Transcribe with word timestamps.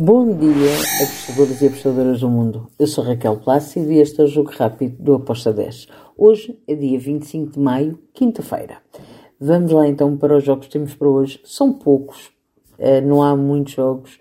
Bom 0.00 0.32
dia, 0.32 0.70
apostadores 1.02 1.60
e 1.60 1.66
apostadoras 1.66 2.20
do 2.20 2.28
mundo. 2.28 2.70
Eu 2.78 2.86
sou 2.86 3.02
Raquel 3.02 3.36
Plácido 3.38 3.90
e 3.90 3.98
este 3.98 4.20
é 4.20 4.24
o 4.24 4.28
Jogo 4.28 4.52
Rápido 4.52 4.94
do 5.02 5.14
Aposta 5.14 5.52
10. 5.52 5.88
Hoje 6.16 6.56
é 6.68 6.76
dia 6.76 6.96
25 7.00 7.54
de 7.54 7.58
maio, 7.58 7.98
quinta-feira. 8.14 8.78
Vamos 9.40 9.72
lá 9.72 9.88
então 9.88 10.16
para 10.16 10.36
os 10.36 10.44
jogos 10.44 10.66
que 10.66 10.72
temos 10.72 10.94
para 10.94 11.08
hoje. 11.08 11.40
São 11.42 11.72
poucos, 11.72 12.30
eh, 12.78 13.00
não 13.00 13.24
há 13.24 13.34
muitos 13.34 13.72
jogos, 13.72 14.20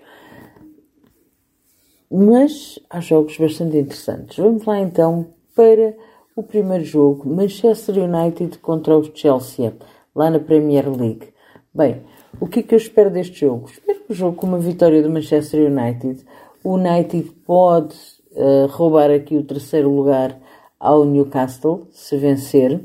mas 2.10 2.80
há 2.90 3.00
jogos 3.00 3.38
bastante 3.38 3.78
interessantes. 3.78 4.36
Vamos 4.36 4.66
lá 4.66 4.80
então 4.80 5.28
para 5.56 5.96
o 6.36 6.42
primeiro 6.42 6.86
jogo, 6.86 7.30
Manchester 7.30 8.04
United 8.04 8.58
contra 8.58 8.98
o 8.98 9.16
Chelsea, 9.16 9.76
lá 10.16 10.32
na 10.32 10.40
Premier 10.40 10.90
League. 10.90 11.28
Bem, 11.72 12.02
o 12.42 12.48
que 12.48 12.62
é 12.62 12.64
que 12.64 12.74
eu 12.74 12.78
espero 12.78 13.12
deste 13.12 13.42
jogo? 13.42 13.70
Espero 13.70 13.97
jogo 14.14 14.38
com 14.38 14.48
uma 14.48 14.60
vitória 14.60 15.02
do 15.02 15.10
Manchester 15.10 15.72
United. 15.72 16.24
O 16.64 16.76
United 16.76 17.32
pode 17.46 17.96
uh, 18.32 18.68
roubar 18.70 19.12
aqui 19.12 19.36
o 19.36 19.44
terceiro 19.44 19.90
lugar 19.90 20.40
ao 20.80 21.06
Newcastle, 21.06 21.88
se 21.92 22.18
vencer. 22.18 22.76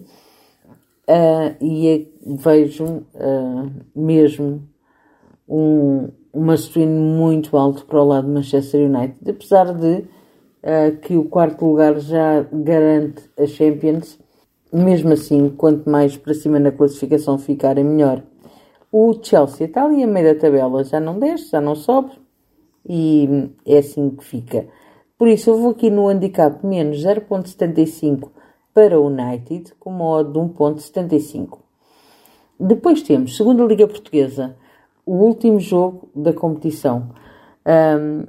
Uh, 1.08 1.54
e 1.60 1.88
é, 1.88 2.06
vejo 2.24 2.84
uh, 2.84 3.70
mesmo 3.94 4.62
um, 5.48 6.08
uma 6.32 6.56
swing 6.56 6.86
muito 6.86 7.56
alto 7.56 7.84
para 7.86 8.00
o 8.00 8.06
lado 8.06 8.26
do 8.26 8.32
Manchester 8.32 8.88
United, 8.88 9.30
apesar 9.30 9.72
de 9.74 10.04
que 11.02 11.16
o 11.16 11.24
quarto 11.24 11.64
lugar 11.64 11.98
já 11.98 12.46
garante 12.52 13.28
a 13.36 13.44
Champions. 13.46 14.16
Mesmo 14.72 15.12
assim, 15.12 15.50
quanto 15.50 15.90
mais 15.90 16.16
para 16.16 16.32
cima 16.34 16.60
na 16.60 16.70
classificação 16.70 17.36
ficarem, 17.36 17.82
melhor. 17.82 18.22
O 18.94 19.14
Chelsea 19.22 19.66
está 19.66 19.86
ali 19.86 20.02
a 20.02 20.06
meio 20.06 20.34
da 20.34 20.38
tabela, 20.38 20.84
já 20.84 21.00
não 21.00 21.18
desce, 21.18 21.50
já 21.50 21.62
não 21.62 21.74
sobe 21.74 22.12
e 22.86 23.48
é 23.64 23.78
assim 23.78 24.10
que 24.10 24.22
fica. 24.22 24.68
Por 25.16 25.28
isso 25.28 25.48
eu 25.48 25.56
vou 25.56 25.70
aqui 25.70 25.88
no 25.88 26.08
handicap 26.08 26.64
menos 26.66 27.02
0.75 27.02 28.28
para 28.74 29.00
o 29.00 29.06
United 29.06 29.72
com 29.80 29.88
uma 29.88 30.04
odd 30.04 30.32
de 30.32 30.38
1.75. 30.38 31.58
Depois 32.60 33.00
temos, 33.00 33.34
segunda 33.34 33.64
Liga 33.64 33.88
Portuguesa, 33.88 34.56
o 35.06 35.14
último 35.14 35.58
jogo 35.58 36.10
da 36.14 36.34
competição 36.34 37.10
um, 37.66 38.26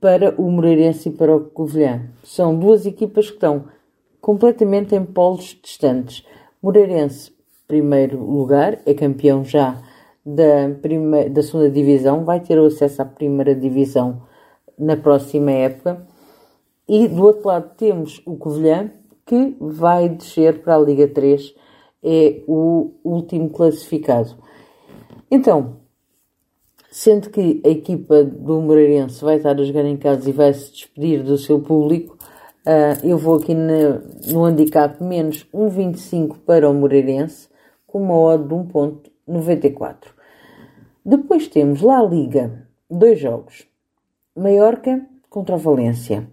para 0.00 0.34
o 0.38 0.50
Moreirense 0.50 1.08
e 1.08 1.12
para 1.12 1.34
o 1.34 1.40
Covilhã. 1.40 2.10
São 2.22 2.58
duas 2.58 2.84
equipas 2.84 3.28
que 3.28 3.36
estão 3.36 3.64
completamente 4.20 4.94
em 4.94 5.04
polos 5.04 5.58
distantes. 5.62 6.26
Moreirense, 6.62 7.32
primeiro 7.66 8.22
lugar, 8.22 8.78
é 8.84 8.92
campeão 8.92 9.42
já 9.42 9.82
da, 10.24 10.70
primeira, 10.80 11.28
da 11.28 11.42
segunda 11.42 11.70
divisão, 11.70 12.24
vai 12.24 12.40
ter 12.40 12.58
acesso 12.58 13.02
à 13.02 13.04
primeira 13.04 13.54
divisão 13.54 14.22
na 14.78 14.96
próxima 14.96 15.50
época. 15.50 16.06
E 16.88 17.08
do 17.08 17.24
outro 17.24 17.48
lado 17.48 17.74
temos 17.76 18.22
o 18.26 18.36
Covilhã, 18.36 18.90
que 19.26 19.56
vai 19.60 20.08
descer 20.08 20.62
para 20.62 20.76
a 20.76 20.80
Liga 20.80 21.08
3, 21.08 21.54
é 22.02 22.42
o 22.46 22.92
último 23.02 23.48
classificado. 23.50 24.36
Então, 25.30 25.78
sendo 26.90 27.30
que 27.30 27.60
a 27.64 27.68
equipa 27.68 28.22
do 28.22 28.60
Moreirense 28.60 29.24
vai 29.24 29.36
estar 29.36 29.58
a 29.58 29.64
jogar 29.64 29.84
em 29.84 29.96
casa 29.96 30.28
e 30.28 30.32
vai 30.32 30.52
se 30.52 30.70
despedir 30.70 31.22
do 31.22 31.38
seu 31.38 31.60
público, 31.60 32.16
uh, 32.66 33.06
eu 33.06 33.16
vou 33.16 33.36
aqui 33.36 33.54
no 33.54 34.44
handicap 34.44 35.02
menos 35.02 35.46
1,25 35.52 36.36
para 36.44 36.68
o 36.68 36.74
Moreirense, 36.74 37.48
com 37.86 38.02
uma 38.02 38.16
odd 38.16 38.46
de 38.46 38.54
1,94. 38.54 40.13
Depois 41.06 41.48
temos 41.48 41.82
lá 41.82 41.98
a 41.98 42.02
Liga, 42.02 42.66
dois 42.90 43.20
jogos. 43.20 43.66
Maiorca 44.34 45.04
contra 45.28 45.54
o 45.54 45.58
Valência. 45.58 46.26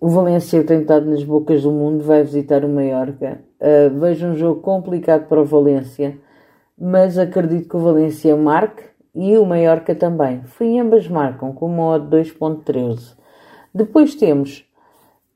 O 0.00 0.08
Valência 0.08 0.64
tem 0.64 0.80
estado 0.80 1.04
nas 1.04 1.22
bocas 1.22 1.62
do 1.62 1.70
mundo, 1.70 2.02
vai 2.02 2.22
visitar 2.22 2.64
o 2.64 2.68
Maiorca. 2.70 3.44
Uh, 3.60 4.00
vejo 4.00 4.26
um 4.26 4.34
jogo 4.34 4.62
complicado 4.62 5.28
para 5.28 5.38
o 5.38 5.44
Valência, 5.44 6.18
mas 6.78 7.18
acredito 7.18 7.68
que 7.68 7.76
o 7.76 7.80
Valência 7.80 8.34
marque 8.34 8.84
e 9.14 9.36
o 9.36 9.44
Maiorca 9.44 9.94
também. 9.94 10.42
Fui 10.44 10.78
ambas 10.78 11.06
marcam 11.06 11.52
com 11.52 11.66
uma 11.66 11.96
odd 11.96 12.06
2.13. 12.16 13.18
Depois 13.74 14.14
temos 14.14 14.64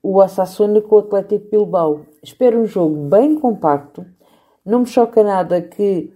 o 0.02 0.22
Osasuna 0.22 0.80
com 0.80 0.96
o 0.96 1.00
Atlético 1.00 1.50
Bilbao. 1.50 2.06
Espero 2.22 2.60
um 2.60 2.64
jogo 2.64 3.10
bem 3.10 3.38
compacto. 3.38 4.06
Não 4.64 4.78
me 4.78 4.86
choca 4.86 5.22
nada 5.22 5.60
que 5.60 6.10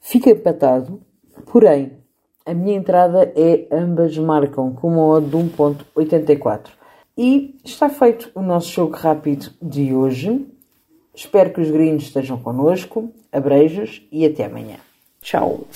fique 0.00 0.30
empatado, 0.30 0.98
Porém, 1.50 1.92
a 2.46 2.54
minha 2.54 2.76
entrada 2.76 3.32
é 3.34 3.66
ambas 3.72 4.16
marcam 4.16 4.72
com 4.72 4.86
uma 4.86 5.04
odd 5.04 5.28
de 5.28 5.36
1.84. 5.36 6.68
E 7.18 7.58
está 7.64 7.88
feito 7.88 8.30
o 8.36 8.40
nosso 8.40 8.70
jogo 8.70 8.94
rápido 8.94 9.50
de 9.60 9.92
hoje. 9.92 10.46
Espero 11.12 11.52
que 11.52 11.60
os 11.60 11.70
gringos 11.70 12.04
estejam 12.04 12.38
connosco. 12.38 13.10
Abreijos 13.32 14.06
e 14.12 14.24
até 14.24 14.44
amanhã. 14.44 14.76
Tchau! 15.20 15.66